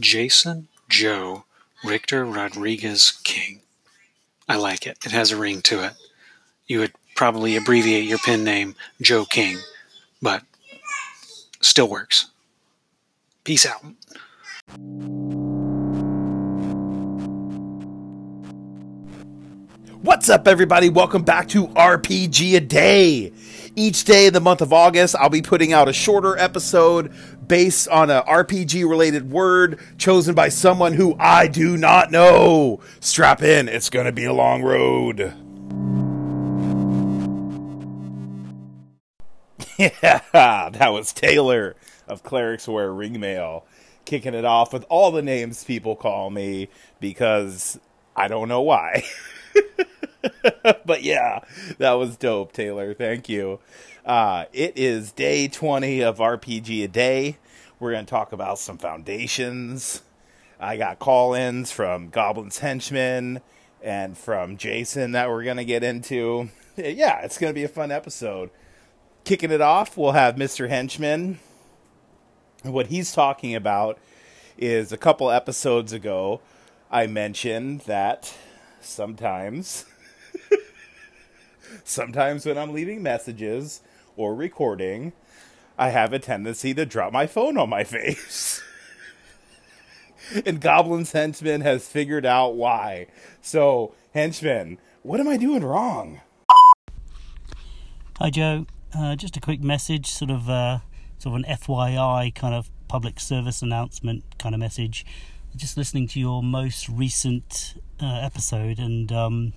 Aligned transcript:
Jason 0.00 0.68
Joe 0.88 1.44
Richter 1.84 2.24
Rodriguez 2.24 3.20
King. 3.24 3.60
I 4.48 4.56
like 4.56 4.86
it. 4.86 4.98
It 5.04 5.12
has 5.12 5.30
a 5.30 5.36
ring 5.36 5.62
to 5.62 5.84
it. 5.84 5.92
You 6.66 6.80
would 6.80 6.92
probably 7.14 7.56
abbreviate 7.56 8.08
your 8.08 8.18
pen 8.18 8.44
name 8.44 8.74
Joe 9.00 9.24
King, 9.24 9.58
but 10.20 10.42
still 11.60 11.88
works. 11.88 12.30
Peace 13.44 13.66
out. 13.66 13.84
What's 20.02 20.28
up, 20.28 20.48
everybody? 20.48 20.88
Welcome 20.88 21.22
back 21.22 21.48
to 21.50 21.68
RPG 21.68 22.56
a 22.56 22.60
Day. 22.60 23.32
Each 23.76 24.04
day 24.04 24.26
in 24.26 24.34
the 24.34 24.40
month 24.40 24.60
of 24.60 24.72
August, 24.72 25.14
I'll 25.16 25.28
be 25.28 25.42
putting 25.42 25.72
out 25.72 25.88
a 25.88 25.92
shorter 25.92 26.36
episode 26.36 27.12
based 27.52 27.86
on 27.88 28.08
a 28.08 28.22
RPG 28.22 28.88
related 28.88 29.30
word 29.30 29.78
chosen 29.98 30.34
by 30.34 30.48
someone 30.48 30.94
who 30.94 31.14
I 31.18 31.48
do 31.48 31.76
not 31.76 32.10
know. 32.10 32.80
Strap 32.98 33.42
in, 33.42 33.68
it's 33.68 33.90
going 33.90 34.06
to 34.06 34.12
be 34.12 34.24
a 34.24 34.32
long 34.32 34.62
road. 34.62 35.34
Yeah, 39.78 40.20
that 40.32 40.92
was 40.92 41.12
Taylor 41.12 41.74
of 42.06 42.22
Clerics 42.22 42.68
Wear 42.68 42.90
Ringmail 42.90 43.64
kicking 44.04 44.32
it 44.32 44.44
off 44.44 44.72
with 44.72 44.84
all 44.88 45.10
the 45.10 45.22
names 45.22 45.64
people 45.64 45.96
call 45.96 46.30
me 46.30 46.68
because 47.00 47.80
I 48.14 48.28
don't 48.28 48.48
know 48.48 48.62
why. 48.62 49.02
but 50.86 51.02
yeah, 51.02 51.40
that 51.78 51.92
was 51.92 52.16
dope, 52.16 52.52
Taylor. 52.52 52.94
Thank 52.94 53.28
you. 53.28 53.58
Uh, 54.04 54.44
it 54.52 54.76
is 54.76 55.12
day 55.12 55.48
20 55.48 56.02
of 56.02 56.18
RPG 56.18 56.84
a 56.84 56.88
day. 56.88 57.38
We're 57.82 57.90
going 57.90 58.06
to 58.06 58.10
talk 58.10 58.30
about 58.30 58.60
some 58.60 58.78
foundations. 58.78 60.02
I 60.60 60.76
got 60.76 61.00
call 61.00 61.34
ins 61.34 61.72
from 61.72 62.10
Goblin's 62.10 62.58
Henchman 62.58 63.40
and 63.82 64.16
from 64.16 64.56
Jason 64.56 65.10
that 65.10 65.28
we're 65.28 65.42
going 65.42 65.56
to 65.56 65.64
get 65.64 65.82
into. 65.82 66.50
Yeah, 66.76 67.22
it's 67.22 67.38
going 67.38 67.50
to 67.50 67.54
be 67.54 67.64
a 67.64 67.68
fun 67.68 67.90
episode. 67.90 68.50
Kicking 69.24 69.50
it 69.50 69.60
off, 69.60 69.96
we'll 69.96 70.12
have 70.12 70.36
Mr. 70.36 70.68
Henchman. 70.68 71.40
What 72.62 72.86
he's 72.86 73.12
talking 73.12 73.52
about 73.52 73.98
is 74.56 74.92
a 74.92 74.96
couple 74.96 75.32
episodes 75.32 75.92
ago, 75.92 76.40
I 76.88 77.08
mentioned 77.08 77.80
that 77.86 78.32
sometimes 78.80 79.86
sometimes 81.84 82.46
when 82.46 82.58
I'm 82.58 82.72
leaving 82.72 83.02
messages 83.02 83.80
or 84.16 84.36
recording, 84.36 85.14
I 85.82 85.88
have 85.88 86.12
a 86.12 86.20
tendency 86.20 86.72
to 86.74 86.86
drop 86.86 87.12
my 87.12 87.26
phone 87.26 87.58
on 87.58 87.68
my 87.68 87.82
face. 87.96 88.62
and 90.46 90.60
Goblin's 90.60 91.10
Henchman 91.10 91.62
has 91.62 91.88
figured 91.88 92.24
out 92.24 92.54
why. 92.54 93.08
So, 93.40 93.92
Henchman, 94.14 94.78
what 95.02 95.18
am 95.18 95.26
I 95.26 95.36
doing 95.36 95.64
wrong? 95.64 96.20
Hi, 98.18 98.30
Joe. 98.30 98.66
Uh, 98.96 99.16
just 99.16 99.36
a 99.36 99.40
quick 99.40 99.60
message, 99.60 100.06
sort 100.06 100.30
of, 100.30 100.48
uh, 100.48 100.78
sort 101.18 101.34
of 101.34 101.44
an 101.44 101.56
FYI 101.56 102.32
kind 102.32 102.54
of 102.54 102.70
public 102.86 103.18
service 103.18 103.60
announcement 103.60 104.22
kind 104.38 104.54
of 104.54 104.60
message. 104.60 105.04
Just 105.56 105.76
listening 105.76 106.06
to 106.08 106.20
your 106.20 106.44
most 106.44 106.88
recent 106.88 107.74
uh, 108.00 108.20
episode, 108.22 108.78
and 108.78 109.10
um, 109.10 109.52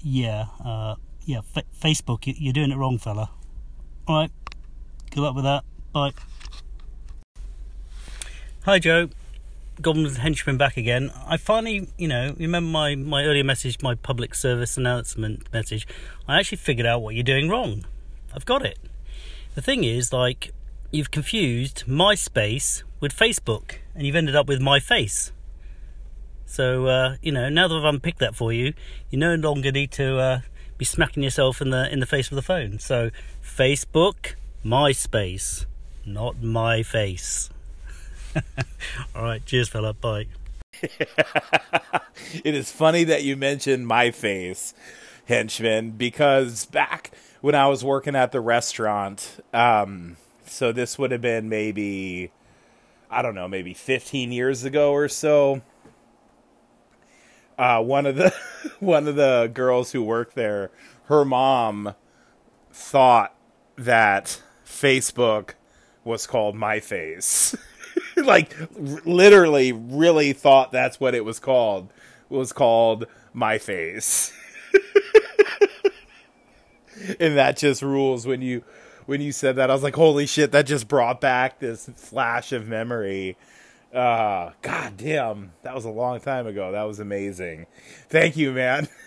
yeah, 0.00 0.48
uh, 0.62 0.96
yeah, 1.24 1.40
F- 1.56 1.64
Facebook, 1.80 2.24
you're 2.26 2.52
doing 2.52 2.72
it 2.72 2.76
wrong, 2.76 2.98
fella. 2.98 3.30
All 4.06 4.20
right, 4.20 4.30
good 5.16 5.22
luck 5.22 5.34
with 5.34 5.44
that. 5.44 5.64
Bye. 5.94 6.12
Hi, 8.64 8.78
Joe. 8.78 9.08
Goblin's 9.80 10.18
henchman 10.18 10.58
back 10.58 10.76
again. 10.76 11.10
I 11.26 11.38
finally, 11.38 11.88
you 11.96 12.06
know, 12.06 12.34
remember 12.38 12.70
my, 12.70 12.96
my 12.96 13.24
earlier 13.24 13.44
message, 13.44 13.80
my 13.82 13.94
public 13.94 14.34
service 14.34 14.76
announcement 14.76 15.50
message. 15.54 15.86
I 16.28 16.38
actually 16.38 16.58
figured 16.58 16.86
out 16.86 17.00
what 17.00 17.14
you're 17.14 17.24
doing 17.24 17.48
wrong. 17.48 17.86
I've 18.34 18.44
got 18.44 18.62
it. 18.66 18.78
The 19.54 19.62
thing 19.62 19.84
is, 19.84 20.12
like, 20.12 20.52
you've 20.90 21.10
confused 21.10 21.84
MySpace 21.86 22.82
with 23.00 23.16
Facebook, 23.16 23.76
and 23.94 24.06
you've 24.06 24.16
ended 24.16 24.36
up 24.36 24.46
with 24.46 24.60
my 24.60 24.80
face. 24.80 25.32
So, 26.44 26.86
uh, 26.88 27.16
you 27.22 27.32
know, 27.32 27.48
now 27.48 27.68
that 27.68 27.74
I've 27.74 27.84
unpicked 27.84 28.18
that 28.18 28.36
for 28.36 28.52
you, 28.52 28.74
you 29.08 29.18
no 29.18 29.34
longer 29.34 29.72
need 29.72 29.92
to 29.92 30.18
uh, 30.18 30.40
be 30.76 30.84
smacking 30.84 31.22
yourself 31.22 31.62
in 31.62 31.70
the 31.70 31.90
in 31.90 32.00
the 32.00 32.06
face 32.06 32.30
with 32.30 32.36
the 32.36 32.42
phone. 32.42 32.78
So, 32.78 33.10
Facebook, 33.42 34.34
MySpace, 34.66 35.64
not 36.04 36.42
my 36.42 36.82
face. 36.82 37.50
All 39.14 39.22
right, 39.22 39.46
cheers, 39.46 39.68
fella. 39.68 39.94
Bye. 39.94 40.26
it 40.82 42.52
is 42.52 42.72
funny 42.72 43.04
that 43.04 43.22
you 43.22 43.36
mentioned 43.36 43.86
my 43.86 44.10
face, 44.10 44.74
henchman, 45.26 45.92
because 45.92 46.66
back 46.66 47.12
when 47.40 47.54
I 47.54 47.68
was 47.68 47.84
working 47.84 48.16
at 48.16 48.32
the 48.32 48.40
restaurant, 48.40 49.38
um, 49.54 50.16
so 50.46 50.72
this 50.72 50.98
would 50.98 51.12
have 51.12 51.20
been 51.20 51.48
maybe, 51.48 52.32
I 53.08 53.22
don't 53.22 53.36
know, 53.36 53.46
maybe 53.46 53.72
15 53.72 54.32
years 54.32 54.64
ago 54.64 54.90
or 54.90 55.06
so. 55.06 55.62
Uh, 57.56 57.80
one 57.80 58.04
of 58.04 58.16
the 58.16 58.34
one 58.80 59.06
of 59.06 59.14
the 59.14 59.48
girls 59.54 59.92
who 59.92 60.02
worked 60.02 60.34
there, 60.34 60.72
her 61.04 61.24
mom 61.24 61.94
thought 62.72 63.32
that 63.76 64.42
Facebook 64.66 65.50
was 66.04 66.26
called 66.26 66.54
My 66.54 66.80
Face. 66.80 67.56
like 68.16 68.54
literally 68.76 69.72
really 69.72 70.32
thought 70.32 70.72
that's 70.72 71.00
what 71.00 71.14
it 71.14 71.24
was 71.24 71.38
called. 71.38 71.92
It 72.30 72.34
was 72.34 72.52
called 72.52 73.06
My 73.32 73.58
Face. 73.58 74.32
and 77.20 77.36
that 77.36 77.56
just 77.56 77.82
rules 77.82 78.26
when 78.26 78.42
you 78.42 78.64
when 79.06 79.20
you 79.20 79.32
said 79.32 79.56
that. 79.56 79.70
I 79.70 79.74
was 79.74 79.82
like, 79.82 79.94
"Holy 79.94 80.26
shit, 80.26 80.52
that 80.52 80.66
just 80.66 80.88
brought 80.88 81.20
back 81.20 81.58
this 81.58 81.88
flash 81.96 82.52
of 82.52 82.66
memory." 82.66 83.36
Uh, 83.94 84.50
god 84.62 84.96
damn, 84.96 85.52
that 85.62 85.74
was 85.74 85.84
a 85.84 85.90
long 85.90 86.20
time 86.20 86.46
ago. 86.46 86.72
That 86.72 86.82
was 86.82 87.00
amazing. 87.00 87.66
Thank 88.08 88.36
you, 88.36 88.52
man. 88.52 88.88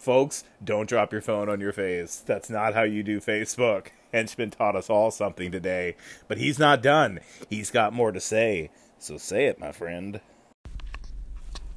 Folks, 0.00 0.44
don't 0.64 0.88
drop 0.88 1.12
your 1.12 1.20
phone 1.20 1.50
on 1.50 1.60
your 1.60 1.74
face. 1.74 2.22
That's 2.24 2.48
not 2.48 2.72
how 2.72 2.84
you 2.84 3.02
do 3.02 3.20
Facebook. 3.20 3.88
Henchman 4.14 4.50
taught 4.50 4.74
us 4.74 4.88
all 4.88 5.10
something 5.10 5.52
today, 5.52 5.94
but 6.26 6.38
he's 6.38 6.58
not 6.58 6.82
done. 6.82 7.20
He's 7.50 7.70
got 7.70 7.92
more 7.92 8.10
to 8.10 8.18
say. 8.18 8.70
So 8.98 9.18
say 9.18 9.44
it, 9.44 9.60
my 9.60 9.72
friend. 9.72 10.22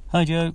Hi, 0.08 0.24
Joe. 0.24 0.54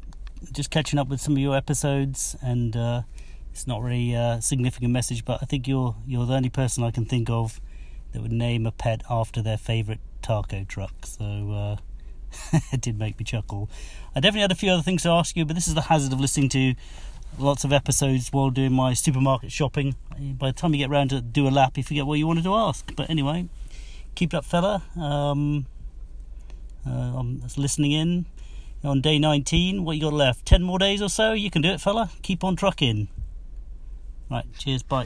Just 0.52 0.72
catching 0.72 0.98
up 0.98 1.10
with 1.10 1.22
some 1.22 1.34
of 1.34 1.40
your 1.40 1.56
episodes, 1.56 2.36
and 2.42 2.76
uh, 2.76 3.04
it's 3.52 3.68
not 3.68 3.84
really 3.84 4.14
a 4.16 4.40
significant 4.42 4.92
message, 4.92 5.24
but 5.24 5.38
I 5.44 5.46
think 5.46 5.68
you're 5.68 5.96
you're 6.08 6.26
the 6.26 6.34
only 6.34 6.50
person 6.50 6.84
I 6.84 6.90
can 6.90 7.06
think 7.06 7.30
of 7.30 7.62
that 8.14 8.24
would 8.24 8.32
name 8.32 8.66
a 8.66 8.72
pet 8.72 9.04
after 9.12 9.44
their 9.44 9.58
favourite 9.58 10.02
taco 10.24 10.64
truck. 10.64 11.06
So 11.06 11.52
uh, 11.52 12.60
it 12.72 12.82
did 12.82 12.98
make 12.98 13.20
me 13.20 13.26
chuckle. 13.26 13.70
I 14.16 14.22
definitely 14.22 14.42
had 14.42 14.52
a 14.52 14.56
few 14.56 14.72
other 14.72 14.82
things 14.82 15.04
to 15.04 15.10
ask 15.10 15.38
you, 15.38 15.46
but 15.46 15.56
this 15.56 15.68
is 15.68 15.76
the 15.76 15.82
hazard 15.82 16.14
of 16.14 16.20
listening 16.20 16.50
to 16.50 16.74
lots 17.38 17.64
of 17.64 17.72
episodes 17.72 18.30
while 18.30 18.50
doing 18.50 18.74
my 18.74 18.94
supermarket 18.94 19.52
shopping. 19.52 19.96
By 20.20 20.48
the 20.48 20.54
time 20.54 20.74
you 20.74 20.80
get 20.80 20.90
around 20.90 21.10
to 21.10 21.22
do 21.22 21.48
a 21.48 21.50
lap, 21.50 21.78
you 21.78 21.84
forget 21.84 22.06
what 22.06 22.20
you 22.20 22.28
wanted 22.28 22.44
to 22.44 22.54
ask. 22.54 22.94
But 22.96 23.10
anyway, 23.10 23.48
keep 24.16 24.34
it 24.34 24.38
up, 24.38 24.46
fella. 24.46 24.84
Um, 24.98 25.66
uh, 26.86 26.90
I'm 27.18 27.42
listening 27.58 27.92
in 27.92 28.26
on 28.84 29.02
day 29.02 29.20
19. 29.20 29.84
What 29.84 29.98
you 29.98 30.02
got 30.02 30.14
left? 30.14 30.46
10 30.46 30.64
more 30.64 30.80
days 30.80 31.02
or 31.02 31.10
so? 31.10 31.34
You 31.34 31.50
can 31.50 31.62
do 31.62 31.70
it, 31.70 31.82
fella. 31.82 32.12
Keep 32.22 32.44
on 32.44 32.56
trucking. 32.56 33.08
Right, 34.30 34.46
cheers, 34.58 34.84
bye. 34.84 35.06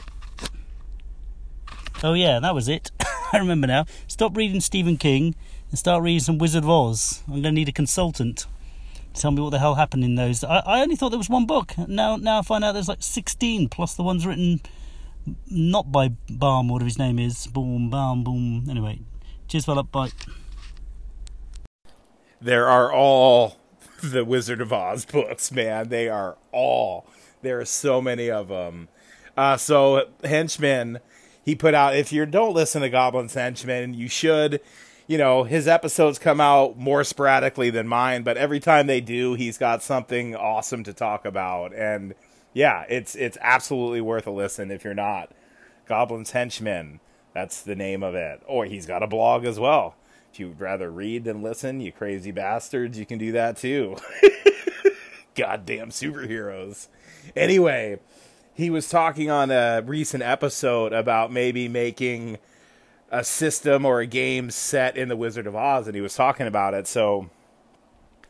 Oh, 2.02 2.12
yeah, 2.12 2.40
that 2.40 2.54
was 2.54 2.68
it. 2.68 2.90
I 3.32 3.38
remember 3.38 3.66
now. 3.66 3.86
Stop 4.06 4.36
reading 4.36 4.60
Stephen 4.60 4.96
King 4.96 5.34
and 5.70 5.78
start 5.78 6.02
reading 6.02 6.20
some 6.20 6.38
Wizard 6.38 6.64
of 6.64 6.70
Oz. 6.70 7.22
I'm 7.26 7.34
going 7.34 7.44
to 7.44 7.52
need 7.52 7.68
a 7.68 7.72
consultant. 7.72 8.46
Tell 9.14 9.30
me 9.30 9.40
what 9.40 9.50
the 9.50 9.60
hell 9.60 9.76
happened 9.76 10.04
in 10.04 10.16
those. 10.16 10.42
I, 10.42 10.58
I 10.66 10.82
only 10.82 10.96
thought 10.96 11.10
there 11.10 11.18
was 11.18 11.30
one 11.30 11.46
book. 11.46 11.74
Now, 11.78 12.16
now 12.16 12.40
I 12.40 12.42
find 12.42 12.64
out 12.64 12.72
there's 12.72 12.88
like 12.88 13.02
16 13.02 13.68
plus 13.68 13.94
the 13.94 14.02
ones 14.02 14.26
written 14.26 14.60
not 15.48 15.90
by 15.92 16.08
Baum, 16.28 16.68
whatever 16.68 16.86
his 16.86 16.98
name 16.98 17.18
is. 17.18 17.46
Boom, 17.46 17.90
Balm, 17.90 18.24
boom. 18.24 18.66
Anyway, 18.68 19.00
cheers, 19.48 19.64
fella. 19.64 19.84
Bye. 19.84 20.10
There 22.40 22.68
are 22.68 22.92
all 22.92 23.58
the 24.02 24.24
Wizard 24.24 24.60
of 24.60 24.72
Oz 24.72 25.04
books, 25.04 25.52
man. 25.52 25.88
They 25.88 26.08
are 26.08 26.36
all. 26.52 27.06
There 27.42 27.60
are 27.60 27.64
so 27.64 28.02
many 28.02 28.30
of 28.30 28.48
them. 28.48 28.88
Uh, 29.36 29.56
so, 29.56 30.08
Henchman, 30.22 31.00
he 31.44 31.54
put 31.54 31.74
out, 31.74 31.96
if 31.96 32.12
you 32.12 32.26
don't 32.26 32.54
listen 32.54 32.82
to 32.82 32.88
Goblin's 32.88 33.34
Henchman, 33.34 33.94
you 33.94 34.08
should. 34.08 34.60
You 35.06 35.18
know, 35.18 35.44
his 35.44 35.68
episodes 35.68 36.18
come 36.18 36.40
out 36.40 36.78
more 36.78 37.04
sporadically 37.04 37.68
than 37.70 37.86
mine, 37.86 38.22
but 38.22 38.38
every 38.38 38.58
time 38.58 38.86
they 38.86 39.02
do, 39.02 39.34
he's 39.34 39.58
got 39.58 39.82
something 39.82 40.34
awesome 40.34 40.82
to 40.84 40.94
talk 40.94 41.26
about. 41.26 41.74
And 41.74 42.14
yeah, 42.54 42.84
it's 42.88 43.14
it's 43.14 43.36
absolutely 43.40 44.00
worth 44.00 44.26
a 44.26 44.30
listen 44.30 44.70
if 44.70 44.82
you're 44.82 44.94
not. 44.94 45.30
Goblin's 45.86 46.30
Henchman, 46.30 47.00
that's 47.34 47.60
the 47.60 47.74
name 47.74 48.02
of 48.02 48.14
it. 48.14 48.40
Or 48.46 48.64
he's 48.64 48.86
got 48.86 49.02
a 49.02 49.06
blog 49.06 49.44
as 49.44 49.60
well. 49.60 49.94
If 50.32 50.40
you'd 50.40 50.58
rather 50.58 50.90
read 50.90 51.24
than 51.24 51.42
listen, 51.42 51.80
you 51.80 51.92
crazy 51.92 52.30
bastards, 52.30 52.98
you 52.98 53.04
can 53.04 53.18
do 53.18 53.32
that 53.32 53.56
too. 53.56 53.96
Goddamn 55.34 55.90
superheroes. 55.90 56.88
Anyway, 57.36 57.98
he 58.54 58.70
was 58.70 58.88
talking 58.88 59.30
on 59.30 59.50
a 59.50 59.82
recent 59.84 60.22
episode 60.22 60.92
about 60.92 61.32
maybe 61.32 61.68
making 61.68 62.38
a 63.14 63.22
system 63.22 63.86
or 63.86 64.00
a 64.00 64.06
game 64.06 64.50
set 64.50 64.96
in 64.96 65.08
the 65.08 65.16
Wizard 65.16 65.46
of 65.46 65.54
Oz, 65.54 65.86
and 65.86 65.94
he 65.94 66.00
was 66.00 66.16
talking 66.16 66.48
about 66.48 66.74
it. 66.74 66.88
So 66.88 67.30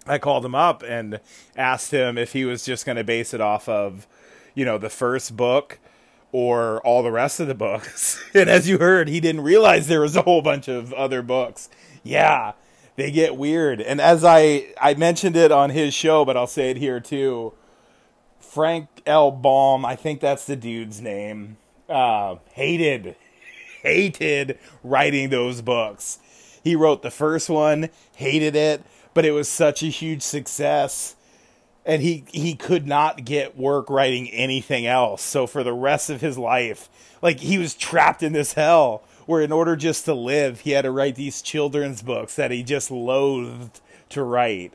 I 0.06 0.18
called 0.18 0.44
him 0.44 0.54
up 0.54 0.82
and 0.82 1.20
asked 1.56 1.90
him 1.90 2.18
if 2.18 2.34
he 2.34 2.44
was 2.44 2.66
just 2.66 2.84
going 2.84 2.96
to 2.96 3.04
base 3.04 3.32
it 3.32 3.40
off 3.40 3.66
of, 3.66 4.06
you 4.54 4.66
know, 4.66 4.76
the 4.76 4.90
first 4.90 5.36
book 5.36 5.78
or 6.32 6.82
all 6.82 7.02
the 7.02 7.10
rest 7.10 7.40
of 7.40 7.46
the 7.48 7.54
books. 7.54 8.22
and 8.34 8.50
as 8.50 8.68
you 8.68 8.78
heard, 8.78 9.08
he 9.08 9.20
didn't 9.20 9.40
realize 9.40 9.88
there 9.88 10.02
was 10.02 10.16
a 10.16 10.22
whole 10.22 10.42
bunch 10.42 10.68
of 10.68 10.92
other 10.92 11.22
books. 11.22 11.70
Yeah, 12.02 12.52
they 12.96 13.10
get 13.10 13.36
weird. 13.36 13.80
And 13.80 14.02
as 14.02 14.22
I 14.22 14.74
I 14.78 14.92
mentioned 14.94 15.34
it 15.34 15.50
on 15.50 15.70
his 15.70 15.94
show, 15.94 16.26
but 16.26 16.36
I'll 16.36 16.46
say 16.46 16.70
it 16.70 16.76
here 16.76 17.00
too. 17.00 17.54
Frank 18.38 18.88
L. 19.06 19.30
Baum, 19.30 19.86
I 19.86 19.96
think 19.96 20.20
that's 20.20 20.44
the 20.44 20.56
dude's 20.56 21.00
name. 21.00 21.56
Uh, 21.88 22.36
hated, 22.52 23.16
hated 23.84 24.58
writing 24.82 25.30
those 25.30 25.62
books. 25.62 26.18
He 26.64 26.74
wrote 26.74 27.02
the 27.02 27.10
first 27.10 27.48
one, 27.48 27.90
hated 28.16 28.56
it, 28.56 28.82
but 29.12 29.24
it 29.24 29.32
was 29.32 29.48
such 29.48 29.82
a 29.82 29.86
huge 29.86 30.22
success 30.22 31.14
and 31.86 32.02
he 32.02 32.24
he 32.32 32.54
could 32.54 32.86
not 32.86 33.24
get 33.24 33.56
work 33.56 33.90
writing 33.90 34.28
anything 34.30 34.86
else. 34.86 35.22
So 35.22 35.46
for 35.46 35.62
the 35.62 35.72
rest 35.72 36.10
of 36.10 36.20
his 36.20 36.38
life, 36.38 36.88
like 37.22 37.40
he 37.40 37.58
was 37.58 37.74
trapped 37.74 38.22
in 38.22 38.32
this 38.32 38.54
hell 38.54 39.02
where 39.26 39.42
in 39.42 39.52
order 39.52 39.76
just 39.76 40.04
to 40.04 40.14
live, 40.14 40.60
he 40.60 40.72
had 40.72 40.82
to 40.82 40.90
write 40.90 41.14
these 41.14 41.42
children's 41.42 42.02
books 42.02 42.36
that 42.36 42.50
he 42.50 42.62
just 42.62 42.90
loathed 42.90 43.80
to 44.10 44.22
write. 44.22 44.74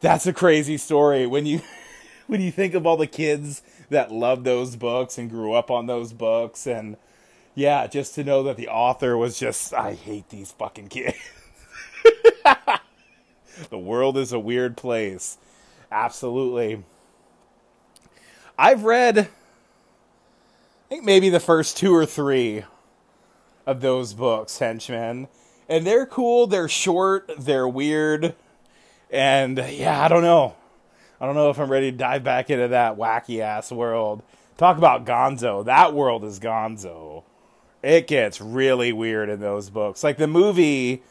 That's 0.00 0.26
a 0.26 0.32
crazy 0.32 0.76
story 0.76 1.26
when 1.26 1.46
you 1.46 1.62
when 2.26 2.40
you 2.40 2.50
think 2.50 2.74
of 2.74 2.86
all 2.86 2.96
the 2.96 3.06
kids 3.06 3.62
that 3.88 4.10
loved 4.10 4.44
those 4.44 4.74
books 4.74 5.16
and 5.18 5.30
grew 5.30 5.52
up 5.52 5.70
on 5.70 5.86
those 5.86 6.12
books 6.12 6.66
and 6.66 6.96
yeah, 7.56 7.86
just 7.86 8.14
to 8.14 8.22
know 8.22 8.42
that 8.44 8.58
the 8.58 8.68
author 8.68 9.16
was 9.16 9.38
just 9.38 9.72
I 9.72 9.94
hate 9.94 10.28
these 10.28 10.52
fucking 10.52 10.88
kids. 10.88 11.16
the 13.70 13.78
world 13.78 14.18
is 14.18 14.32
a 14.32 14.38
weird 14.38 14.76
place. 14.76 15.38
Absolutely. 15.90 16.84
I've 18.58 18.84
read, 18.84 19.18
I 19.18 19.28
think 20.90 21.04
maybe 21.04 21.30
the 21.30 21.40
first 21.40 21.78
two 21.78 21.94
or 21.94 22.04
three 22.04 22.64
of 23.64 23.80
those 23.80 24.12
books, 24.12 24.58
Henchmen. 24.58 25.28
And 25.66 25.86
they're 25.86 26.06
cool, 26.06 26.46
they're 26.46 26.68
short, 26.68 27.30
they're 27.38 27.66
weird. 27.66 28.34
And 29.10 29.56
yeah, 29.56 30.04
I 30.04 30.08
don't 30.08 30.22
know. 30.22 30.56
I 31.18 31.24
don't 31.24 31.34
know 31.34 31.48
if 31.48 31.58
I'm 31.58 31.72
ready 31.72 31.90
to 31.90 31.96
dive 31.96 32.22
back 32.22 32.50
into 32.50 32.68
that 32.68 32.98
wacky 32.98 33.40
ass 33.40 33.72
world. 33.72 34.22
Talk 34.58 34.76
about 34.76 35.06
gonzo. 35.06 35.64
That 35.64 35.94
world 35.94 36.22
is 36.22 36.38
gonzo. 36.38 37.24
It 37.86 38.08
gets 38.08 38.40
really 38.40 38.92
weird 38.92 39.28
in 39.28 39.38
those 39.40 39.70
books. 39.70 40.02
Like 40.02 40.16
the 40.16 40.26
movie 40.26 41.02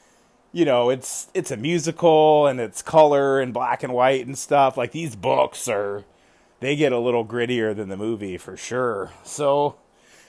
you 0.55 0.63
know, 0.63 0.89
it's 0.89 1.27
it's 1.33 1.51
a 1.51 1.57
musical 1.57 2.47
and 2.47 2.61
it's 2.61 2.81
color 2.81 3.41
and 3.41 3.53
black 3.53 3.83
and 3.83 3.93
white 3.93 4.25
and 4.25 4.37
stuff. 4.37 4.77
Like 4.77 4.93
these 4.93 5.13
books 5.13 5.67
are 5.67 6.05
they 6.61 6.77
get 6.77 6.93
a 6.93 6.97
little 6.97 7.25
grittier 7.25 7.75
than 7.75 7.89
the 7.89 7.97
movie 7.97 8.37
for 8.37 8.55
sure. 8.55 9.11
So 9.25 9.75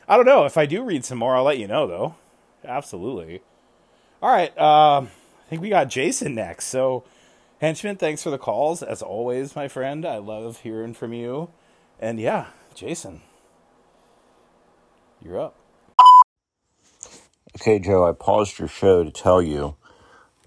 I 0.08 0.16
don't 0.16 0.26
know. 0.26 0.44
If 0.44 0.56
I 0.56 0.66
do 0.66 0.82
read 0.82 1.04
some 1.04 1.18
more, 1.18 1.36
I'll 1.36 1.44
let 1.44 1.58
you 1.58 1.68
know 1.68 1.86
though. 1.86 2.16
Absolutely. 2.64 3.40
All 4.20 4.32
right. 4.32 4.50
Um, 4.58 5.10
I 5.46 5.48
think 5.48 5.62
we 5.62 5.68
got 5.68 5.90
Jason 5.90 6.34
next. 6.34 6.66
So 6.66 7.04
Henchman, 7.60 7.94
thanks 7.94 8.24
for 8.24 8.30
the 8.30 8.38
calls. 8.38 8.82
As 8.82 9.02
always, 9.02 9.54
my 9.54 9.68
friend. 9.68 10.04
I 10.04 10.18
love 10.18 10.62
hearing 10.62 10.94
from 10.94 11.12
you. 11.12 11.50
And 12.00 12.18
yeah, 12.18 12.46
Jason. 12.74 13.20
You're 15.22 15.40
up. 15.40 15.54
Okay, 17.58 17.78
Joe, 17.78 18.06
I 18.06 18.12
paused 18.12 18.58
your 18.58 18.68
show 18.68 19.02
to 19.02 19.10
tell 19.10 19.40
you 19.40 19.76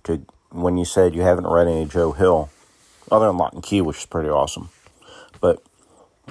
to 0.03 0.23
when 0.51 0.77
you 0.77 0.85
said 0.85 1.15
you 1.15 1.23
haven't 1.23 1.47
read 1.47 1.67
any 1.67 1.85
Joe 1.85 2.11
Hill, 2.11 2.51
other 3.11 3.25
than 3.25 3.38
Locke 3.38 3.53
and 3.53 3.63
Key, 3.63 3.81
which 3.81 3.97
is 3.97 4.06
pretty 4.06 4.29
awesome. 4.29 4.69
But 5.41 5.63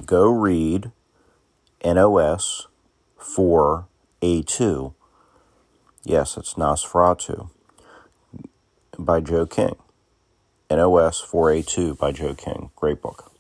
go 0.06 0.30
read 0.30 0.92
NOS 1.84 2.68
4A2. 3.18 4.94
Yes, 6.04 6.36
it's 6.36 6.54
Nosferatu 6.54 7.50
by 8.96 9.18
Joe 9.18 9.46
King. 9.46 9.74
NOS 10.70 11.20
4A2 11.20 11.98
by 11.98 12.12
Joe 12.12 12.34
King. 12.34 12.70
Great 12.76 13.02
book. 13.02 13.32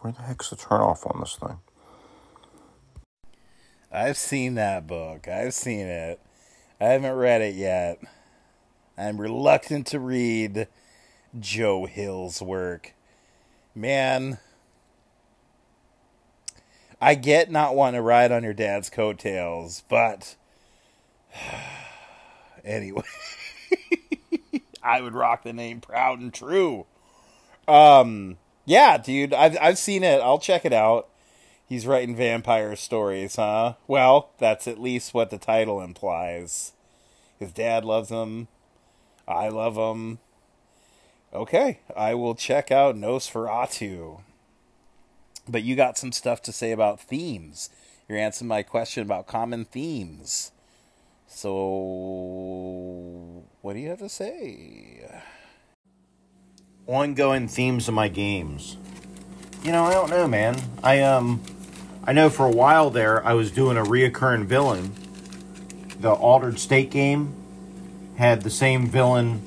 Where 0.00 0.14
the 0.14 0.22
heck's 0.22 0.48
the 0.48 0.56
turn 0.56 0.80
off 0.80 1.06
on 1.06 1.20
this 1.20 1.36
thing? 1.36 1.58
I've 3.92 4.16
seen 4.16 4.54
that 4.54 4.86
book. 4.86 5.28
I've 5.28 5.52
seen 5.52 5.86
it. 5.86 6.18
I 6.80 6.86
haven't 6.86 7.14
read 7.14 7.42
it 7.42 7.54
yet. 7.54 8.00
I'm 8.96 9.20
reluctant 9.20 9.86
to 9.88 10.00
read 10.00 10.66
Joe 11.38 11.84
Hill's 11.84 12.40
work. 12.40 12.94
Man, 13.74 14.38
I 17.00 17.14
get 17.14 17.50
not 17.50 17.74
wanting 17.74 17.98
to 17.98 18.02
ride 18.02 18.32
on 18.32 18.42
your 18.42 18.54
dad's 18.54 18.88
coattails, 18.88 19.82
but 19.88 20.36
anyway, 22.64 23.02
I 24.82 25.02
would 25.02 25.14
rock 25.14 25.42
the 25.42 25.52
name 25.52 25.80
Proud 25.82 26.18
and 26.18 26.32
True. 26.32 26.86
Um, 27.68 28.38
yeah, 28.64 28.96
dude, 28.96 29.34
I've 29.34 29.56
I've 29.60 29.78
seen 29.78 30.02
it. 30.02 30.20
I'll 30.22 30.38
check 30.38 30.64
it 30.64 30.72
out. 30.72 31.08
He's 31.68 31.86
writing 31.86 32.16
vampire 32.16 32.76
stories, 32.76 33.36
huh? 33.36 33.74
Well, 33.86 34.30
that's 34.38 34.68
at 34.68 34.80
least 34.80 35.14
what 35.14 35.30
the 35.30 35.38
title 35.38 35.80
implies. 35.80 36.72
His 37.38 37.52
dad 37.52 37.84
loves 37.84 38.10
him. 38.10 38.48
I 39.26 39.48
love 39.48 39.76
him. 39.76 40.18
Okay, 41.32 41.80
I 41.96 42.14
will 42.14 42.34
check 42.34 42.70
out 42.70 42.94
Nosferatu. 42.94 44.20
But 45.48 45.62
you 45.62 45.74
got 45.74 45.96
some 45.96 46.12
stuff 46.12 46.42
to 46.42 46.52
say 46.52 46.72
about 46.72 47.00
themes. 47.00 47.70
You're 48.08 48.18
answering 48.18 48.48
my 48.48 48.62
question 48.62 49.02
about 49.02 49.26
common 49.26 49.64
themes. 49.64 50.52
So, 51.26 51.50
what 53.62 53.72
do 53.72 53.78
you 53.78 53.88
have 53.88 54.00
to 54.00 54.08
say? 54.10 55.10
Ongoing 56.86 57.48
themes 57.48 57.88
of 57.88 57.94
my 57.94 58.08
games. 58.08 58.76
You 59.64 59.72
know, 59.72 59.84
I 59.84 59.94
don't 59.94 60.10
know, 60.10 60.28
man. 60.28 60.60
I 60.82 61.00
um 61.00 61.40
I 62.04 62.12
know 62.12 62.30
for 62.30 62.46
a 62.46 62.50
while 62.50 62.90
there 62.90 63.24
I 63.24 63.34
was 63.34 63.52
doing 63.52 63.76
a 63.76 63.84
reoccurring 63.84 64.46
villain. 64.46 64.92
The 66.00 66.10
Altered 66.10 66.58
State 66.58 66.90
game 66.90 67.32
had 68.16 68.42
the 68.42 68.50
same 68.50 68.88
villain 68.88 69.42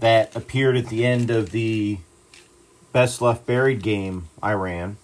that 0.00 0.34
appeared 0.34 0.76
at 0.76 0.86
the 0.86 1.04
end 1.04 1.30
of 1.30 1.50
the 1.50 1.98
Best 2.92 3.20
Left 3.20 3.44
Buried 3.44 3.82
game 3.82 4.28
I 4.42 4.52
ran. 4.52 4.96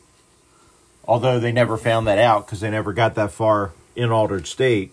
Although 1.05 1.39
they 1.39 1.53
never 1.53 1.77
found 1.77 2.07
that 2.07 2.19
out 2.19 2.47
because 2.47 2.61
they 2.61 2.71
never 2.71 2.95
got 2.95 3.15
that 3.17 3.33
far 3.33 3.73
in 3.95 4.11
Altered 4.11 4.47
State. 4.47 4.93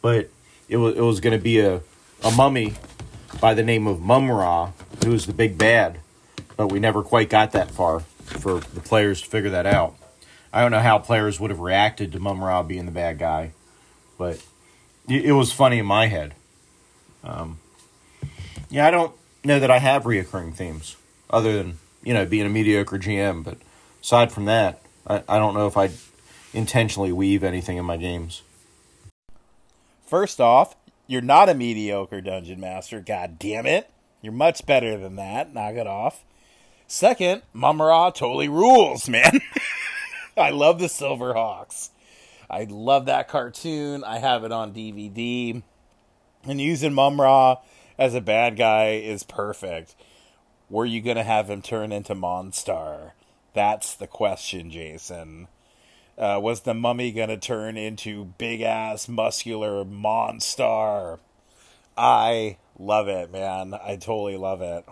But 0.00 0.28
it 0.68 0.78
was, 0.78 0.96
it 0.96 1.02
was 1.02 1.20
going 1.20 1.38
to 1.38 1.42
be 1.42 1.60
a, 1.60 1.82
a 2.24 2.30
mummy 2.32 2.74
by 3.40 3.54
the 3.54 3.62
name 3.62 3.86
of 3.86 4.00
Mumm-Ra, 4.00 4.72
who 5.04 5.10
was 5.12 5.26
the 5.26 5.32
big 5.32 5.56
bad. 5.56 6.00
But 6.56 6.72
we 6.72 6.80
never 6.80 7.02
quite 7.02 7.30
got 7.30 7.52
that 7.52 7.70
far 7.70 8.00
for 8.00 8.58
the 8.58 8.80
players 8.80 9.22
to 9.22 9.28
figure 9.28 9.50
that 9.50 9.66
out. 9.66 9.94
I 10.52 10.60
don't 10.60 10.70
know 10.70 10.80
how 10.80 10.98
players 10.98 11.40
would 11.40 11.50
have 11.50 11.60
reacted 11.60 12.12
to 12.12 12.20
Mumm-Ra 12.20 12.62
being 12.62 12.84
the 12.84 12.92
bad 12.92 13.18
guy, 13.18 13.52
but 14.18 14.44
it, 15.08 15.32
was 15.32 15.52
funny 15.52 15.78
in 15.78 15.86
my 15.86 16.06
head. 16.06 16.34
Um, 17.24 17.58
yeah, 18.68 18.86
I 18.86 18.90
don't 18.90 19.14
know 19.44 19.58
that 19.58 19.70
I 19.70 19.78
have 19.78 20.04
reoccurring 20.04 20.54
themes 20.54 20.96
other 21.30 21.56
than 21.56 21.78
you 22.02 22.12
know 22.12 22.26
being 22.26 22.46
a 22.46 22.50
mediocre 22.50 22.98
GM, 22.98 23.42
but 23.42 23.58
aside 24.02 24.30
from 24.30 24.44
that, 24.44 24.82
I, 25.06 25.22
I 25.28 25.38
don't 25.38 25.54
know 25.54 25.66
if 25.66 25.76
I 25.76 25.90
intentionally 26.52 27.12
weave 27.12 27.42
anything 27.42 27.78
in 27.78 27.84
my 27.84 27.96
games. 27.96 28.42
First 30.06 30.40
off, 30.40 30.76
you're 31.06 31.22
not 31.22 31.48
a 31.48 31.54
mediocre 31.54 32.20
dungeon 32.20 32.60
master. 32.60 33.00
God 33.00 33.38
damn 33.38 33.66
it, 33.66 33.90
you're 34.20 34.32
much 34.32 34.66
better 34.66 34.98
than 34.98 35.16
that. 35.16 35.54
Knock 35.54 35.74
it 35.74 35.86
off. 35.86 36.24
Second, 36.86 37.40
Mumm-Ra 37.54 38.10
totally 38.10 38.48
rules, 38.48 39.08
man. 39.08 39.40
I 40.36 40.50
love 40.50 40.78
the 40.78 40.86
Silverhawks. 40.86 41.90
I 42.50 42.64
love 42.64 43.06
that 43.06 43.28
cartoon. 43.28 44.04
I 44.04 44.18
have 44.18 44.44
it 44.44 44.52
on 44.52 44.72
DVD. 44.72 45.62
And 46.44 46.60
using 46.60 46.92
Mumm-Ra 46.92 47.56
as 47.98 48.14
a 48.14 48.20
bad 48.20 48.56
guy 48.56 48.92
is 48.92 49.22
perfect. 49.22 49.94
Were 50.68 50.86
you 50.86 51.00
going 51.00 51.16
to 51.16 51.22
have 51.22 51.48
him 51.48 51.62
turn 51.62 51.92
into 51.92 52.14
Monstar? 52.14 53.12
That's 53.54 53.94
the 53.94 54.06
question, 54.06 54.70
Jason. 54.70 55.48
Uh, 56.16 56.38
was 56.42 56.60
the 56.60 56.74
mummy 56.74 57.10
gonna 57.10 57.38
turn 57.38 57.76
into 57.76 58.26
big 58.36 58.60
ass 58.60 59.08
muscular 59.08 59.84
monstar? 59.84 61.18
I 61.96 62.58
love 62.78 63.08
it, 63.08 63.32
man. 63.32 63.74
I 63.74 63.96
totally 63.96 64.36
love 64.36 64.60
it, 64.60 64.84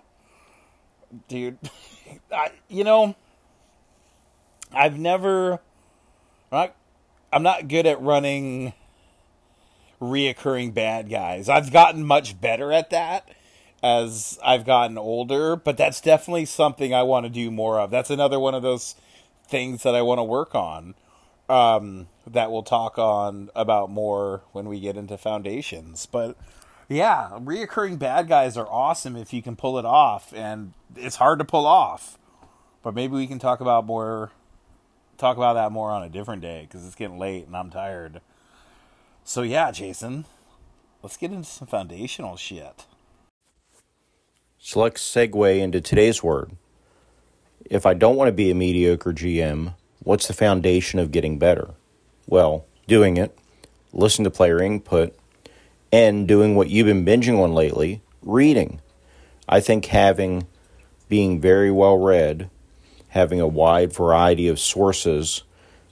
dude. 1.28 1.59
I, 2.32 2.52
you 2.68 2.85
know, 2.85 3.14
I've 4.72 4.98
never. 4.98 5.60
I'm 6.52 6.58
not, 6.58 6.76
I'm 7.32 7.42
not 7.42 7.68
good 7.68 7.86
at 7.86 8.00
running 8.00 8.72
reoccurring 10.00 10.74
bad 10.74 11.08
guys. 11.10 11.48
I've 11.48 11.72
gotten 11.72 12.04
much 12.04 12.40
better 12.40 12.72
at 12.72 12.90
that 12.90 13.28
as 13.82 14.38
I've 14.44 14.64
gotten 14.64 14.98
older, 14.98 15.56
but 15.56 15.76
that's 15.76 16.00
definitely 16.00 16.46
something 16.46 16.92
I 16.92 17.02
want 17.02 17.24
to 17.24 17.30
do 17.30 17.50
more 17.50 17.78
of. 17.78 17.90
That's 17.90 18.10
another 18.10 18.40
one 18.40 18.54
of 18.54 18.62
those 18.62 18.94
things 19.46 19.82
that 19.82 19.94
I 19.94 20.02
want 20.02 20.18
to 20.18 20.24
work 20.24 20.54
on. 20.54 20.94
Um, 21.48 22.06
that 22.28 22.52
we'll 22.52 22.62
talk 22.62 22.96
on 22.96 23.50
about 23.56 23.90
more 23.90 24.42
when 24.52 24.68
we 24.68 24.78
get 24.78 24.96
into 24.96 25.18
foundations. 25.18 26.06
But 26.06 26.36
yeah, 26.88 27.30
reoccurring 27.32 27.98
bad 27.98 28.28
guys 28.28 28.56
are 28.56 28.68
awesome 28.68 29.16
if 29.16 29.32
you 29.32 29.42
can 29.42 29.56
pull 29.56 29.78
it 29.78 29.84
off, 29.84 30.32
and 30.32 30.74
it's 30.94 31.16
hard 31.16 31.40
to 31.40 31.44
pull 31.44 31.66
off. 31.66 32.18
But 32.82 32.94
maybe 32.94 33.14
we 33.14 33.26
can 33.26 33.38
talk 33.40 33.60
about 33.60 33.84
more, 33.84 34.30
talk 35.20 35.36
about 35.36 35.54
that 35.54 35.70
more 35.70 35.90
on 35.90 36.02
a 36.02 36.08
different 36.08 36.42
day 36.42 36.66
because 36.66 36.86
it's 36.86 36.94
getting 36.94 37.18
late 37.18 37.46
and 37.46 37.56
I'm 37.56 37.70
tired. 37.70 38.20
So 39.22 39.42
yeah, 39.42 39.70
Jason, 39.70 40.24
let's 41.02 41.16
get 41.16 41.30
into 41.30 41.48
some 41.48 41.68
foundational 41.68 42.36
shit. 42.36 42.86
So 44.58 44.80
let's 44.80 45.02
segue 45.02 45.58
into 45.58 45.80
today's 45.80 46.22
word. 46.22 46.52
If 47.64 47.86
I 47.86 47.94
don't 47.94 48.16
want 48.16 48.28
to 48.28 48.32
be 48.32 48.50
a 48.50 48.54
mediocre 48.54 49.12
GM, 49.12 49.74
what's 50.02 50.26
the 50.26 50.34
foundation 50.34 50.98
of 50.98 51.12
getting 51.12 51.38
better? 51.38 51.70
Well, 52.26 52.64
doing 52.88 53.16
it, 53.16 53.38
listen 53.92 54.24
to 54.24 54.30
player 54.30 54.62
input, 54.62 55.16
and 55.92 56.26
doing 56.26 56.54
what 56.54 56.70
you've 56.70 56.86
been 56.86 57.04
binging 57.04 57.38
on 57.42 57.52
lately, 57.52 58.02
reading. 58.22 58.80
I 59.48 59.60
think 59.60 59.86
having 59.86 60.46
being 61.08 61.40
very 61.40 61.70
well 61.70 61.98
read, 61.98 62.50
having 63.10 63.40
a 63.40 63.46
wide 63.46 63.92
variety 63.92 64.48
of 64.48 64.58
sources 64.58 65.42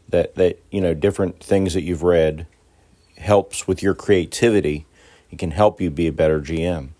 that 0.08 0.34
that 0.36 0.58
you 0.70 0.80
know 0.80 0.94
different 0.94 1.40
things 1.40 1.74
that 1.74 1.82
you've 1.82 2.02
read 2.02 2.46
helps 3.16 3.66
with 3.66 3.82
your 3.82 3.94
creativity. 3.94 4.86
It 5.30 5.38
can 5.38 5.50
help 5.50 5.80
you 5.80 5.90
be 5.90 6.06
a 6.06 6.12
better 6.12 6.40
GM. 6.40 6.90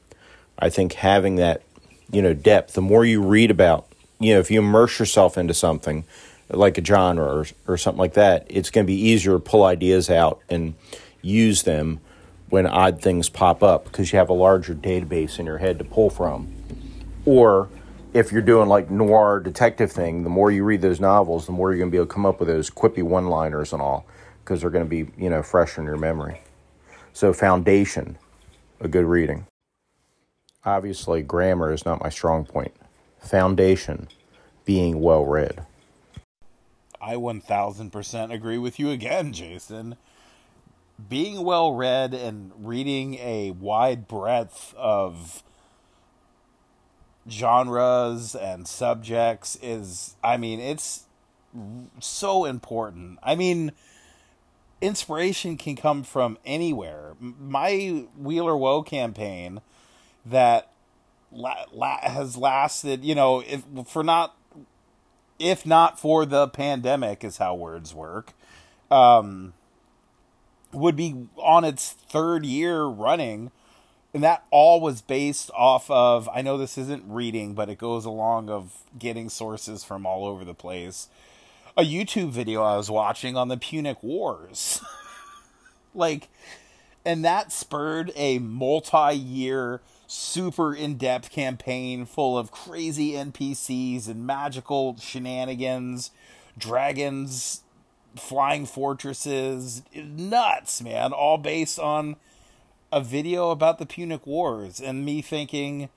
I 0.59 0.69
think 0.69 0.95
having 0.95 1.37
that, 1.37 1.63
you 2.11 2.21
know, 2.21 2.35
depth, 2.35 2.75
the 2.75 2.83
more 2.83 3.05
you 3.05 3.23
read 3.23 3.51
about, 3.51 3.87
you 4.19 4.35
know, 4.35 4.41
if 4.41 4.51
you 4.51 4.59
immerse 4.59 4.99
yourself 4.99 5.39
into 5.39 5.55
something 5.55 6.05
like 6.51 6.77
a 6.77 6.85
genre 6.85 7.25
or, 7.25 7.47
or 7.67 7.77
something 7.77 7.99
like 7.99 8.15
that, 8.15 8.47
it's 8.51 8.71
going 8.71 8.85
to 8.85 8.87
be 8.87 9.01
easier 9.01 9.35
to 9.35 9.39
pull 9.39 9.65
ideas 9.65 10.11
out 10.11 10.41
and 10.49 10.75
use 11.23 11.63
them 11.63 12.01
when 12.49 12.67
odd 12.67 13.01
things 13.01 13.29
pop 13.29 13.63
up 13.63 13.85
because 13.85 14.13
you 14.13 14.19
have 14.19 14.29
a 14.29 14.35
larger 14.35 14.75
database 14.75 15.39
in 15.39 15.47
your 15.47 15.59
head 15.59 15.79
to 15.79 15.85
pull 15.85 16.11
from. 16.11 16.53
Or 17.25 17.69
if 18.15 18.33
you're 18.33 18.43
doing 18.43 18.69
like 18.69 18.91
noir 18.91 19.41
detective 19.41 19.93
thing, 19.93 20.25
the 20.25 20.31
more 20.31 20.51
you 20.51 20.65
read 20.65 20.81
those 20.81 21.01
novels, 21.01 21.47
the 21.47 21.53
more 21.53 21.71
you're 21.71 21.79
going 21.79 21.91
to 21.91 21.93
be 21.93 21.99
able 21.99 22.07
to 22.07 22.13
come 22.13 22.27
up 22.27 22.41
with 22.41 22.49
those 22.49 22.71
quippy 22.71 23.03
one-liners 23.03 23.73
and 23.73 23.83
all 23.83 24.07
because 24.43 24.61
they're 24.61 24.71
going 24.71 24.85
to 24.85 24.89
be, 24.89 25.11
you 25.23 25.29
know, 25.29 25.43
fresh 25.43 25.77
in 25.77 25.85
your 25.85 25.99
memory. 25.99 26.41
So 27.13 27.33
foundation, 27.33 28.17
a 28.81 28.89
good 28.89 29.05
reading. 29.05 29.47
Obviously, 30.65 31.23
grammar 31.23 31.73
is 31.73 31.85
not 31.85 32.03
my 32.03 32.09
strong 32.09 32.45
point. 32.45 32.73
Foundation, 33.21 34.09
being 34.65 35.01
well 35.01 35.25
read. 35.25 35.67
I 37.01 37.15
1000% 37.15 38.33
agree 38.33 38.59
with 38.59 38.79
you 38.79 38.91
again, 38.91 39.33
Jason. 39.33 39.97
Being 41.09 41.45
well 41.45 41.73
read 41.75 42.13
and 42.13 42.53
reading 42.59 43.15
a 43.15 43.53
wide 43.53 44.09
breadth 44.09 44.75
of 44.77 45.43
genres 47.31 48.35
and 48.35 48.67
subjects 48.67 49.59
is, 49.63 50.17
I 50.23 50.37
mean, 50.37 50.61
it's 50.61 51.05
so 52.01 52.45
important. 52.45 53.19
I 53.23 53.35
mean, 53.35 53.73
inspiration 54.81 55.57
can 55.57 55.77
come 55.77 56.03
from 56.03 56.39
anywhere. 56.45 57.15
My 57.21 58.07
Wheeler 58.17 58.57
Woe 58.57 58.83
campaign 58.83 59.61
that 60.25 60.71
la- 61.33 61.67
la- 61.73 62.01
has 62.01 62.37
lasted, 62.37 63.05
you 63.05 63.15
know, 63.15 63.41
if 63.41 63.65
for 63.87 64.05
not 64.05 64.35
if 65.39 65.65
not 65.65 66.01
for 66.01 66.27
the 66.27 66.49
pandemic 66.49 67.23
is 67.23 67.39
how 67.39 67.55
words 67.55 67.95
work. 67.95 68.33
Um, 68.91 69.53
would 70.73 70.97
be 70.97 71.29
on 71.37 71.65
its 71.65 71.93
third 71.93 72.45
year 72.45 72.85
running 72.85 73.51
and 74.15 74.23
that 74.23 74.45
all 74.51 74.81
was 74.81 75.01
based 75.03 75.51
off 75.55 75.91
of 75.91 76.29
I 76.33 76.43
know 76.43 76.57
this 76.57 76.79
isn't 76.79 77.05
reading 77.07 77.55
but 77.55 77.69
it 77.69 77.79
goes 77.79 78.05
along 78.05 78.49
of 78.51 78.73
getting 78.99 79.29
sources 79.29 79.85
from 79.85 80.07
all 80.07 80.27
over 80.27 80.45
the 80.45 80.55
place 80.55 81.09
a 81.79 81.83
YouTube 81.83 82.31
video 82.31 82.65
I 82.65 82.77
was 82.77 82.91
watching 82.91 83.37
on 83.37 83.47
the 83.47 83.57
Punic 83.57 84.03
Wars. 84.03 84.81
like, 85.95 86.29
and 87.05 87.25
that 87.25 87.53
spurred 87.53 88.11
a 88.17 88.41
multi 88.41 89.15
year, 89.15 89.81
super 90.09 90.75
in 90.75 90.97
depth 90.97 91.31
campaign 91.31 92.05
full 92.05 92.37
of 92.37 92.51
crazy 92.51 93.13
NPCs 93.13 94.09
and 94.09 94.27
magical 94.27 94.97
shenanigans, 94.99 96.11
dragons, 96.59 97.63
flying 98.17 98.67
fortresses. 98.67 99.83
Nuts, 99.95 100.83
man. 100.83 101.13
All 101.13 101.39
based 101.39 101.79
on 101.79 102.17
a 102.91 103.01
video 103.01 103.51
about 103.51 103.79
the 103.79 103.87
Punic 103.87 104.27
Wars 104.27 104.81
and 104.81 105.05
me 105.05 105.21
thinking, 105.23 105.89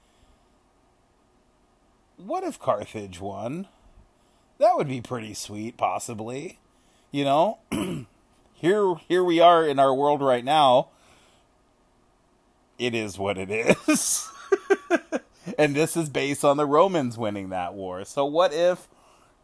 what 2.17 2.43
if 2.43 2.59
Carthage 2.59 3.19
won? 3.19 3.67
That 4.59 4.75
would 4.75 4.87
be 4.87 5.01
pretty 5.01 5.33
sweet, 5.33 5.77
possibly. 5.77 6.59
You 7.11 7.23
know, 7.23 7.57
here 8.53 8.95
here 9.07 9.23
we 9.23 9.39
are 9.39 9.65
in 9.65 9.79
our 9.79 9.93
world 9.93 10.21
right 10.21 10.45
now. 10.45 10.89
It 12.77 12.95
is 12.95 13.17
what 13.17 13.37
it 13.37 13.49
is. 13.51 14.29
and 15.57 15.75
this 15.75 15.97
is 15.97 16.09
based 16.09 16.43
on 16.43 16.57
the 16.57 16.65
Romans 16.65 17.17
winning 17.17 17.49
that 17.49 17.73
war. 17.73 18.05
So 18.05 18.25
what 18.25 18.53
if 18.53 18.87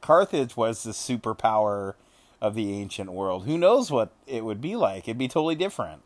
Carthage 0.01 0.55
was 0.55 0.83
the 0.83 0.91
superpower 0.91 1.95
of 2.41 2.55
the 2.55 2.73
ancient 2.73 3.11
world? 3.11 3.45
Who 3.45 3.57
knows 3.57 3.91
what 3.91 4.11
it 4.25 4.45
would 4.45 4.61
be 4.61 4.75
like? 4.75 5.07
It'd 5.07 5.17
be 5.17 5.27
totally 5.27 5.55
different. 5.55 6.03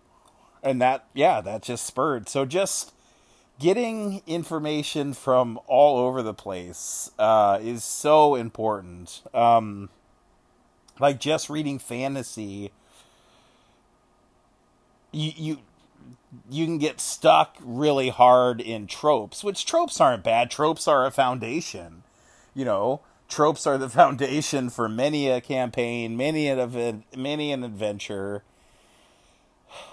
And 0.64 0.82
that 0.82 1.06
yeah, 1.14 1.42
that 1.42 1.64
just 1.64 1.86
spurred. 1.86 2.30
So 2.30 2.46
just 2.46 2.94
getting 3.60 4.22
information 4.26 5.14
from 5.14 5.60
all 5.68 6.00
over 6.00 6.22
the 6.22 6.34
place 6.34 7.12
uh, 7.20 7.60
is 7.62 7.84
so 7.84 8.36
important. 8.36 9.22
Um, 9.34 9.90
like 11.00 11.20
just 11.20 11.50
reading 11.50 11.80
fantasy, 11.80 12.72
you 15.12 15.32
you 15.36 15.58
you 16.50 16.66
can 16.66 16.78
get 16.78 17.00
stuck 17.00 17.58
really 17.62 18.10
hard 18.10 18.62
in 18.62 18.88
tropes, 18.88 19.44
which 19.44 19.66
tropes 19.66 20.00
aren't 20.00 20.24
bad. 20.24 20.50
Tropes 20.50 20.88
are 20.88 21.06
a 21.06 21.12
foundation. 21.12 22.04
You 22.54 22.66
know, 22.66 23.02
tropes 23.28 23.68
are 23.68 23.78
the 23.78 23.90
foundation 24.02 24.70
for 24.70 24.90
many 24.90 25.30
a 25.30 25.42
campaign, 25.42 26.18
many 26.18 26.48
an 26.48 26.60
event 26.60 27.06
many 27.16 27.52
an 27.52 27.64
adventure. 27.64 28.44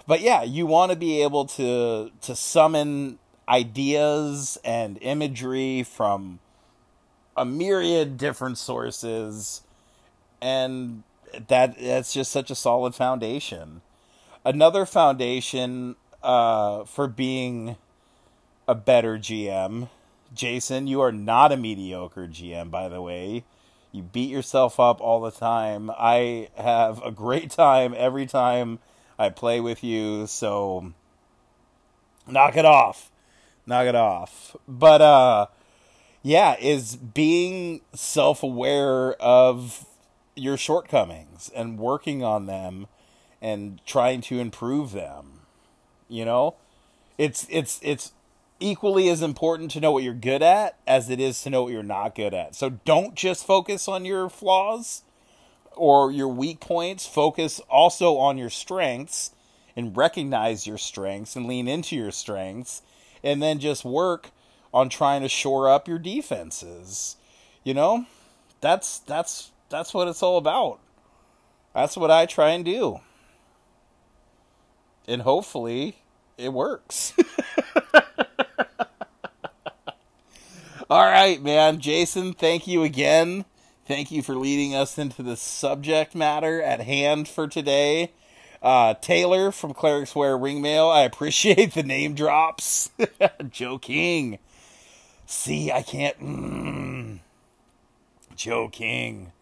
But 0.06 0.20
yeah, 0.20 0.42
you 0.42 0.66
want 0.66 0.92
to 0.92 0.96
be 0.96 1.22
able 1.22 1.44
to 1.46 2.10
to 2.22 2.36
summon 2.36 3.18
ideas 3.48 4.58
and 4.64 4.98
imagery 5.00 5.82
from 5.82 6.38
a 7.36 7.44
myriad 7.44 8.18
different 8.18 8.58
sources 8.58 9.62
and 10.40 11.02
that 11.48 11.78
that's 11.80 12.12
just 12.12 12.30
such 12.30 12.50
a 12.50 12.54
solid 12.54 12.94
foundation. 12.94 13.80
Another 14.44 14.86
foundation 14.86 15.96
uh, 16.22 16.84
for 16.84 17.06
being 17.06 17.76
a 18.66 18.74
better 18.74 19.16
gm 19.16 19.88
jason 20.34 20.86
you 20.86 21.00
are 21.00 21.12
not 21.12 21.50
a 21.50 21.56
mediocre 21.56 22.26
gm 22.28 22.70
by 22.70 22.88
the 22.88 23.00
way. 23.00 23.44
You 23.92 24.02
beat 24.02 24.28
yourself 24.28 24.78
up 24.78 25.00
all 25.00 25.22
the 25.22 25.30
time. 25.30 25.90
I 25.90 26.50
have 26.56 27.02
a 27.02 27.10
great 27.10 27.50
time 27.64 27.94
every 27.96 28.26
time 28.26 28.80
i 29.18 29.28
play 29.28 29.60
with 29.60 29.82
you 29.82 30.26
so 30.26 30.92
knock 32.26 32.56
it 32.56 32.64
off 32.64 33.10
knock 33.68 33.86
it 33.86 33.94
off. 33.94 34.56
But 34.66 35.00
uh 35.00 35.46
yeah, 36.22 36.56
is 36.58 36.96
being 36.96 37.82
self-aware 37.94 39.12
of 39.14 39.86
your 40.34 40.56
shortcomings 40.56 41.50
and 41.54 41.78
working 41.78 42.24
on 42.24 42.46
them 42.46 42.86
and 43.40 43.80
trying 43.86 44.20
to 44.22 44.40
improve 44.40 44.92
them. 44.92 45.40
You 46.08 46.24
know? 46.24 46.56
It's 47.18 47.46
it's 47.50 47.78
it's 47.82 48.12
equally 48.60 49.08
as 49.08 49.22
important 49.22 49.70
to 49.72 49.80
know 49.80 49.92
what 49.92 50.02
you're 50.02 50.14
good 50.14 50.42
at 50.42 50.76
as 50.86 51.10
it 51.10 51.20
is 51.20 51.40
to 51.42 51.50
know 51.50 51.64
what 51.64 51.72
you're 51.72 51.82
not 51.82 52.14
good 52.14 52.34
at. 52.34 52.54
So 52.56 52.70
don't 52.70 53.14
just 53.14 53.46
focus 53.46 53.86
on 53.86 54.04
your 54.04 54.28
flaws 54.28 55.02
or 55.78 56.10
your 56.12 56.28
weak 56.28 56.60
points, 56.60 57.06
focus 57.06 57.60
also 57.70 58.16
on 58.16 58.36
your 58.38 58.50
strengths 58.50 59.30
and 59.76 59.96
recognize 59.96 60.66
your 60.66 60.78
strengths 60.78 61.36
and 61.36 61.46
lean 61.46 61.68
into 61.68 61.96
your 61.96 62.10
strengths 62.10 62.82
and 63.22 63.42
then 63.42 63.58
just 63.58 63.84
work 63.84 64.30
on 64.74 64.88
trying 64.88 65.22
to 65.22 65.28
shore 65.28 65.68
up 65.70 65.88
your 65.88 65.98
defenses. 65.98 67.16
You 67.64 67.74
know? 67.74 68.06
That's 68.60 68.98
that's 69.00 69.52
that's 69.68 69.94
what 69.94 70.08
it's 70.08 70.22
all 70.22 70.36
about. 70.36 70.80
That's 71.74 71.96
what 71.96 72.10
I 72.10 72.26
try 72.26 72.50
and 72.50 72.64
do. 72.64 73.00
And 75.06 75.22
hopefully 75.22 75.96
it 76.36 76.52
works. 76.52 77.12
all 80.90 81.04
right, 81.04 81.40
man. 81.42 81.80
Jason, 81.80 82.32
thank 82.32 82.66
you 82.66 82.82
again. 82.82 83.44
Thank 83.88 84.10
you 84.10 84.22
for 84.22 84.34
leading 84.34 84.74
us 84.74 84.98
into 84.98 85.22
the 85.22 85.34
subject 85.34 86.14
matter 86.14 86.60
at 86.60 86.82
hand 86.82 87.26
for 87.26 87.48
today. 87.48 88.12
Uh, 88.62 88.92
Taylor 88.92 89.50
from 89.50 89.72
Clerics 89.72 90.14
Wear 90.14 90.36
Ringmail, 90.36 90.92
I 90.92 91.04
appreciate 91.04 91.72
the 91.72 91.82
name 91.82 92.14
drops. 92.14 92.90
Joe 93.50 93.78
King. 93.78 94.40
See, 95.24 95.72
I 95.72 95.80
can't. 95.80 96.20
Mm, 96.20 97.20
Joe 98.36 98.68
King. 98.68 99.32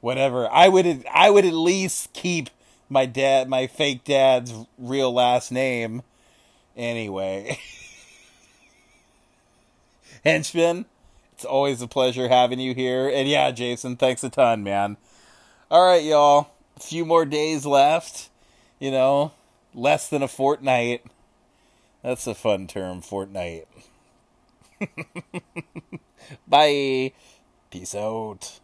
Whatever. 0.00 0.50
I 0.50 0.66
would. 0.66 1.04
I 1.14 1.30
would 1.30 1.44
at 1.44 1.54
least 1.54 2.12
keep 2.12 2.50
my 2.88 3.06
dad, 3.06 3.48
my 3.48 3.68
fake 3.68 4.02
dad's 4.02 4.52
real 4.78 5.14
last 5.14 5.52
name. 5.52 6.02
Anyway. 6.76 7.60
Henchman, 10.24 10.86
it's 11.36 11.44
always 11.44 11.82
a 11.82 11.86
pleasure 11.86 12.28
having 12.28 12.58
you 12.58 12.74
here. 12.74 13.10
And 13.10 13.28
yeah, 13.28 13.50
Jason, 13.50 13.96
thanks 13.96 14.24
a 14.24 14.30
ton, 14.30 14.62
man. 14.62 14.96
All 15.70 15.84
right, 15.84 16.02
y'all. 16.02 16.48
A 16.78 16.80
few 16.80 17.04
more 17.04 17.26
days 17.26 17.66
left. 17.66 18.30
You 18.78 18.90
know, 18.90 19.32
less 19.74 20.08
than 20.08 20.22
a 20.22 20.28
fortnight. 20.28 21.04
That's 22.02 22.26
a 22.26 22.34
fun 22.34 22.66
term, 22.66 23.02
fortnight. 23.02 23.68
Bye. 26.48 27.12
Peace 27.70 27.94
out. 27.94 28.60